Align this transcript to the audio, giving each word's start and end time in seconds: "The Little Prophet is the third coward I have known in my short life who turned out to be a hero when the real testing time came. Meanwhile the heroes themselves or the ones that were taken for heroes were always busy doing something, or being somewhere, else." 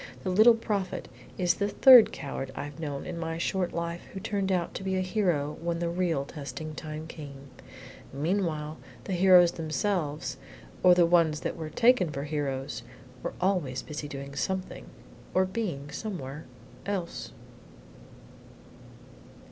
"The 0.23 0.31
Little 0.31 0.55
Prophet 0.55 1.07
is 1.37 1.53
the 1.53 1.67
third 1.69 2.11
coward 2.11 2.51
I 2.55 2.63
have 2.63 2.79
known 2.79 3.05
in 3.05 3.19
my 3.19 3.37
short 3.37 3.71
life 3.71 4.01
who 4.13 4.19
turned 4.19 4.51
out 4.51 4.73
to 4.73 4.83
be 4.83 4.95
a 4.95 5.01
hero 5.01 5.59
when 5.61 5.77
the 5.77 5.89
real 5.91 6.25
testing 6.25 6.73
time 6.73 7.05
came. 7.05 7.49
Meanwhile 8.11 8.79
the 9.03 9.13
heroes 9.13 9.51
themselves 9.51 10.37
or 10.81 10.95
the 10.95 11.05
ones 11.05 11.41
that 11.41 11.55
were 11.55 11.69
taken 11.69 12.09
for 12.09 12.23
heroes 12.23 12.81
were 13.21 13.35
always 13.39 13.83
busy 13.83 14.07
doing 14.07 14.35
something, 14.35 14.87
or 15.35 15.45
being 15.45 15.91
somewhere, 15.91 16.45
else." 16.87 17.31